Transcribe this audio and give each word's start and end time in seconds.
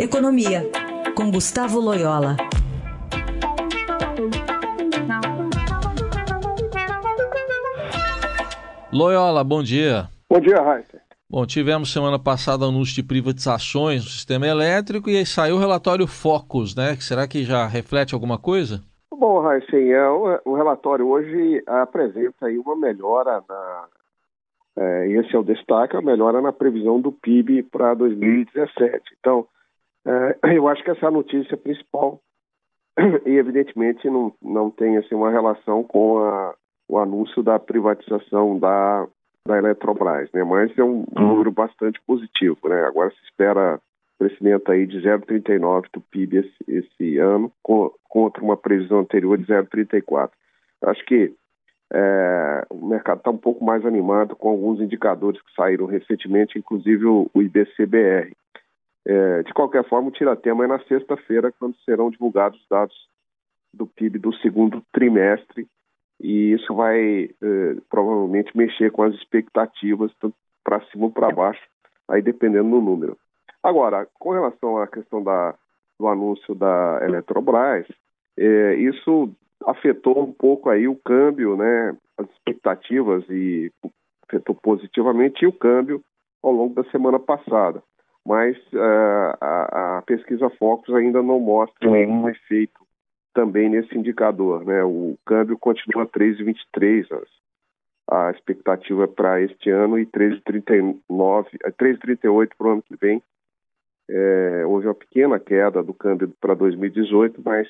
Economia, 0.00 0.62
com 1.16 1.28
Gustavo 1.28 1.80
Loyola. 1.80 2.36
Loyola, 8.92 9.42
bom 9.42 9.60
dia. 9.60 10.08
Bom 10.30 10.38
dia, 10.38 10.62
Raíssa. 10.62 11.02
Bom, 11.28 11.44
tivemos 11.44 11.92
semana 11.92 12.16
passada 12.16 12.64
anúncio 12.64 12.94
de 12.94 13.02
privatizações 13.02 14.04
no 14.04 14.10
sistema 14.10 14.46
elétrico 14.46 15.10
e 15.10 15.16
aí 15.16 15.26
saiu 15.26 15.56
o 15.56 15.58
relatório 15.58 16.06
Focus, 16.06 16.76
né? 16.76 16.94
Será 17.00 17.26
que 17.26 17.42
já 17.42 17.66
reflete 17.66 18.14
alguma 18.14 18.38
coisa? 18.38 18.80
Bom, 19.10 19.40
Raíssa, 19.40 19.76
é, 19.76 20.08
o, 20.08 20.40
o 20.44 20.54
relatório 20.54 21.08
hoje 21.08 21.60
apresenta 21.66 22.46
aí 22.46 22.56
uma 22.56 22.76
melhora 22.76 23.42
na, 23.48 23.84
é, 24.76 25.08
esse 25.08 25.34
é 25.34 25.38
o 25.38 25.42
destaque, 25.42 25.96
a 25.96 26.00
melhora 26.00 26.40
na 26.40 26.52
previsão 26.52 27.00
do 27.00 27.10
PIB 27.10 27.64
para 27.64 27.94
2017. 27.94 29.02
Então, 29.18 29.44
eu 30.54 30.68
acho 30.68 30.82
que 30.82 30.90
essa 30.90 31.06
é 31.06 31.08
a 31.08 31.12
notícia 31.12 31.56
principal 31.56 32.20
e, 33.26 33.36
evidentemente, 33.36 34.08
não, 34.08 34.32
não 34.42 34.70
tem 34.70 34.96
assim, 34.96 35.14
uma 35.14 35.30
relação 35.30 35.84
com 35.84 36.18
a, 36.18 36.54
o 36.88 36.98
anúncio 36.98 37.42
da 37.42 37.58
privatização 37.58 38.58
da, 38.58 39.06
da 39.46 39.58
Eletrobras, 39.58 40.30
né? 40.32 40.42
mas 40.44 40.76
é 40.76 40.82
um 40.82 41.04
número 41.14 41.50
bastante 41.50 42.00
positivo. 42.06 42.58
Né? 42.68 42.80
Agora 42.84 43.10
se 43.10 43.22
espera 43.24 43.80
crescimento 44.18 44.72
aí 44.72 44.86
de 44.86 44.98
0,39 45.00 45.86
do 45.92 46.00
PIB 46.00 46.38
esse, 46.38 46.56
esse 46.66 47.18
ano, 47.18 47.52
com, 47.62 47.92
contra 48.08 48.42
uma 48.42 48.56
previsão 48.56 49.00
anterior 49.00 49.38
de 49.38 49.44
0,34. 49.44 50.30
Acho 50.82 51.04
que 51.04 51.32
é, 51.92 52.66
o 52.68 52.86
mercado 52.86 53.18
está 53.18 53.30
um 53.30 53.38
pouco 53.38 53.64
mais 53.64 53.84
animado 53.86 54.36
com 54.36 54.50
alguns 54.50 54.80
indicadores 54.80 55.40
que 55.40 55.54
saíram 55.54 55.86
recentemente, 55.86 56.58
inclusive 56.58 57.06
o, 57.06 57.30
o 57.32 57.42
IBCBR. 57.42 58.32
É, 59.08 59.42
de 59.42 59.54
qualquer 59.54 59.88
forma, 59.88 60.08
o 60.08 60.12
tiratema 60.12 60.64
é 60.64 60.66
na 60.66 60.78
sexta-feira, 60.80 61.50
quando 61.58 61.74
serão 61.78 62.10
divulgados 62.10 62.60
os 62.60 62.68
dados 62.68 62.94
do 63.72 63.86
PIB 63.86 64.18
do 64.18 64.34
segundo 64.34 64.82
trimestre, 64.92 65.66
e 66.20 66.52
isso 66.52 66.74
vai 66.74 67.24
é, 67.24 67.76
provavelmente 67.88 68.54
mexer 68.54 68.92
com 68.92 69.02
as 69.02 69.14
expectativas, 69.14 70.12
tanto 70.20 70.36
para 70.62 70.84
cima 70.86 71.06
ou 71.06 71.10
para 71.10 71.30
baixo, 71.30 71.62
aí 72.06 72.20
dependendo 72.20 72.68
do 72.68 72.82
número. 72.82 73.16
Agora, 73.62 74.06
com 74.18 74.32
relação 74.32 74.76
à 74.76 74.86
questão 74.86 75.22
da, 75.22 75.54
do 75.98 76.06
anúncio 76.06 76.54
da 76.54 77.00
Eletrobras, 77.02 77.86
é, 78.36 78.74
isso 78.74 79.30
afetou 79.64 80.22
um 80.22 80.32
pouco 80.32 80.68
aí 80.68 80.86
o 80.86 80.96
câmbio, 80.96 81.56
né, 81.56 81.96
as 82.18 82.28
expectativas 82.30 83.24
e 83.30 83.72
afetou 84.28 84.54
positivamente 84.54 85.46
o 85.46 85.52
câmbio 85.52 86.02
ao 86.42 86.52
longo 86.52 86.74
da 86.74 86.88
semana 86.90 87.18
passada. 87.18 87.82
Mas 88.28 88.58
uh, 88.74 89.38
a, 89.40 89.96
a, 89.96 90.02
pesquisa 90.02 90.50
Focus 90.50 90.94
ainda 90.94 91.22
não 91.22 91.40
mostra 91.40 91.90
nenhum 91.90 92.28
efeito 92.28 92.78
também 93.32 93.70
nesse 93.70 93.96
indicador, 93.96 94.66
né? 94.66 94.84
O 94.84 95.16
câmbio 95.24 95.56
continua 95.56 96.06
3,23, 96.06 97.06
a 98.10 98.30
expectativa 98.30 99.08
para 99.08 99.40
este 99.40 99.70
ano 99.70 99.98
e 99.98 100.04
3,39, 100.04 101.00
3,38 101.10 102.50
para 102.58 102.66
o 102.66 102.70
ano 102.72 102.82
que 102.82 102.96
vem. 102.96 103.22
É, 104.10 104.66
houve 104.66 104.88
uma 104.88 104.94
pequena 104.94 105.40
queda 105.40 105.82
do 105.82 105.94
câmbio 105.94 106.30
para 106.38 106.52
2018, 106.52 107.40
mas 107.42 107.66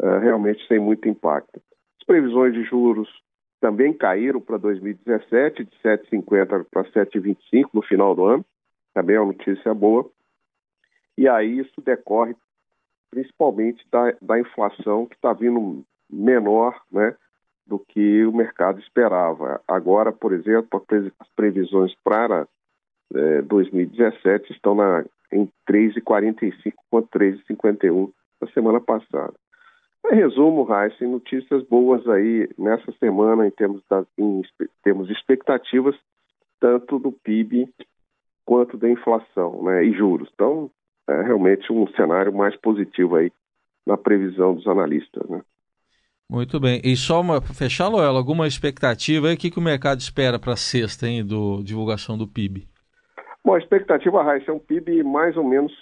uh, 0.00 0.18
realmente 0.22 0.66
sem 0.68 0.78
muito 0.78 1.06
impacto. 1.06 1.60
As 2.00 2.06
previsões 2.06 2.54
de 2.54 2.64
juros 2.64 3.10
também 3.60 3.92
caíram 3.92 4.40
para 4.40 4.56
2017, 4.56 5.64
de 5.64 5.76
7,50 5.84 6.64
para 6.70 6.84
7,25 6.84 7.68
no 7.74 7.82
final 7.82 8.14
do 8.14 8.24
ano, 8.24 8.44
também 8.92 9.16
é 9.16 9.20
uma 9.20 9.32
notícia 9.32 9.72
boa. 9.74 10.08
E 11.16 11.28
aí 11.28 11.58
isso 11.58 11.80
decorre 11.80 12.34
principalmente 13.10 13.86
da, 13.90 14.14
da 14.22 14.40
inflação 14.40 15.06
que 15.06 15.14
está 15.14 15.32
vindo 15.34 15.84
menor 16.10 16.80
né, 16.90 17.14
do 17.66 17.78
que 17.78 18.24
o 18.24 18.32
mercado 18.32 18.80
esperava. 18.80 19.60
Agora, 19.68 20.10
por 20.10 20.32
exemplo, 20.32 20.82
as 21.20 21.28
previsões 21.36 21.94
para 22.02 22.48
é, 23.14 23.42
2017 23.42 24.52
estão 24.52 24.74
na, 24.74 25.04
em 25.30 25.46
3,45 25.68 26.72
contra 26.90 27.20
3,51 27.20 28.10
da 28.40 28.46
semana 28.48 28.80
passada. 28.80 29.34
Em 30.10 30.16
resumo, 30.16 30.64
Raíssa, 30.64 31.06
notícias 31.06 31.62
boas 31.64 32.06
aí 32.08 32.48
nessa 32.58 32.90
semana 32.92 33.46
em 33.46 33.50
termos, 33.50 33.82
das, 33.88 34.06
em 34.18 34.42
termos 34.82 35.06
de 35.06 35.12
expectativas, 35.12 35.94
tanto 36.58 36.98
do 36.98 37.12
PIB 37.12 37.72
quanto 38.44 38.76
da 38.76 38.88
inflação 38.88 39.62
né, 39.64 39.84
e 39.84 39.92
juros. 39.92 40.28
Então, 40.34 40.70
é 41.08 41.22
realmente 41.22 41.72
um 41.72 41.86
cenário 41.88 42.32
mais 42.32 42.56
positivo 42.56 43.16
aí 43.16 43.32
na 43.86 43.96
previsão 43.96 44.54
dos 44.54 44.66
analistas. 44.66 45.28
Né? 45.28 45.42
Muito 46.30 46.58
bem. 46.58 46.80
E 46.84 46.96
só 46.96 47.22
para 47.22 47.54
fechar, 47.54 47.88
Loela, 47.88 48.18
alguma 48.18 48.46
expectativa 48.46 49.28
aí? 49.28 49.34
O 49.34 49.38
que, 49.38 49.50
que 49.50 49.58
o 49.58 49.62
mercado 49.62 50.00
espera 50.00 50.38
para 50.38 50.54
a 50.54 50.56
sexta, 50.56 51.06
hein, 51.06 51.24
do 51.24 51.62
divulgação 51.62 52.16
do 52.16 52.26
PIB? 52.26 52.66
Bom, 53.44 53.54
a 53.54 53.58
expectativa, 53.58 54.22
Raíssa, 54.22 54.50
é 54.50 54.54
um 54.54 54.58
PIB 54.58 55.02
mais 55.02 55.36
ou 55.36 55.44
menos 55.44 55.72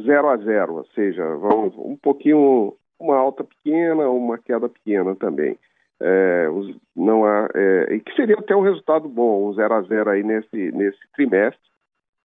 zero 0.00 0.28
a 0.28 0.36
zero, 0.38 0.76
ou 0.76 0.86
seja, 0.94 1.22
vamos 1.36 1.74
um 1.76 1.96
pouquinho 1.96 2.74
uma 2.98 3.16
alta 3.16 3.44
pequena, 3.44 4.08
uma 4.08 4.38
queda 4.38 4.68
pequena 4.68 5.14
também. 5.16 5.58
É, 6.00 6.48
os, 6.48 6.74
não 6.96 7.24
há, 7.24 7.48
é, 7.54 7.94
e 7.94 8.00
que 8.00 8.14
seria 8.14 8.36
até 8.36 8.56
um 8.56 8.62
resultado 8.62 9.08
bom, 9.08 9.48
um 9.48 9.54
0 9.54 9.74
a 9.74 9.82
0 9.82 10.10
aí 10.10 10.22
nesse, 10.22 10.72
nesse 10.72 10.98
trimestre. 11.14 11.60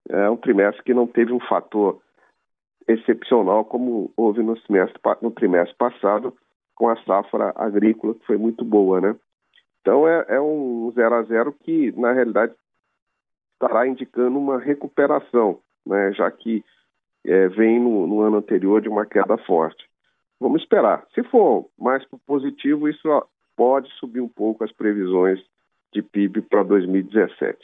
É 0.09 0.29
um 0.29 0.37
trimestre 0.37 0.83
que 0.83 0.93
não 0.93 1.07
teve 1.07 1.33
um 1.33 1.39
fator 1.39 2.01
excepcional 2.87 3.65
como 3.65 4.11
houve 4.15 4.43
no, 4.43 4.57
semestre, 4.61 4.99
no 5.21 5.31
trimestre 5.31 5.75
passado 5.75 6.35
com 6.75 6.89
a 6.89 6.95
safra 7.03 7.53
agrícola, 7.55 8.13
que 8.13 8.25
foi 8.25 8.37
muito 8.37 8.63
boa, 8.63 9.01
né? 9.01 9.15
Então 9.81 10.07
é, 10.07 10.25
é 10.29 10.41
um 10.41 10.91
0 10.93 11.15
a 11.15 11.23
0 11.23 11.53
que, 11.53 11.91
na 11.93 12.11
realidade, 12.11 12.53
estará 13.53 13.87
indicando 13.87 14.37
uma 14.37 14.59
recuperação, 14.59 15.59
né? 15.85 16.11
já 16.13 16.29
que 16.31 16.63
é, 17.25 17.47
vem 17.49 17.79
no, 17.79 18.05
no 18.07 18.21
ano 18.21 18.37
anterior 18.37 18.81
de 18.81 18.89
uma 18.89 19.05
queda 19.05 19.37
forte. 19.37 19.87
Vamos 20.39 20.61
esperar. 20.61 21.05
Se 21.13 21.23
for 21.23 21.69
mais 21.79 22.05
positivo, 22.25 22.89
isso 22.89 23.07
pode 23.55 23.89
subir 23.93 24.21
um 24.21 24.27
pouco 24.27 24.63
as 24.63 24.71
previsões 24.71 25.39
de 25.93 26.01
PIB 26.01 26.41
para 26.41 26.63
2017. 26.63 27.57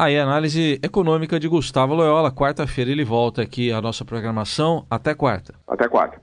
Aí, 0.00 0.16
a 0.16 0.22
análise 0.22 0.78
econômica 0.80 1.40
de 1.40 1.48
Gustavo 1.48 1.92
Loyola. 1.92 2.30
Quarta-feira 2.30 2.88
ele 2.88 3.04
volta 3.04 3.42
aqui 3.42 3.72
à 3.72 3.80
nossa 3.80 4.04
programação. 4.04 4.86
Até 4.88 5.12
quarta. 5.12 5.56
Até 5.66 5.88
quarta. 5.88 6.20